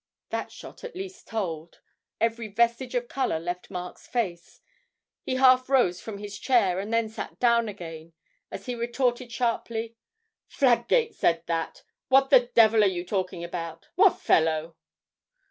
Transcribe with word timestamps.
That 0.31 0.51
shot 0.51 0.83
at 0.83 0.95
least 0.95 1.27
told; 1.27 1.79
every 2.19 2.47
vestige 2.47 2.95
of 2.95 3.07
colour 3.07 3.39
left 3.39 3.69
Mark's 3.69 4.07
face, 4.07 4.59
he 5.21 5.35
half 5.35 5.69
rose 5.69 6.01
from 6.01 6.17
his 6.17 6.39
chair, 6.39 6.79
and 6.79 6.91
then 6.91 7.07
sat 7.07 7.37
down 7.39 7.69
again 7.69 8.13
as 8.49 8.65
he 8.65 8.73
retorted 8.73 9.31
sharply: 9.31 9.95
'Fladgate 10.47 11.13
said 11.13 11.43
that! 11.45 11.83
What 12.07 12.31
the 12.31 12.49
devil 12.55 12.83
are 12.83 12.87
you 12.87 13.05
talking 13.05 13.43
about...? 13.43 13.89
What 13.93 14.17
fellow?' 14.19 14.75